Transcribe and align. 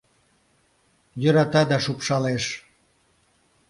Йӧрата 1.21 1.61
да 1.69 1.77
шупшалеш. 1.83 2.45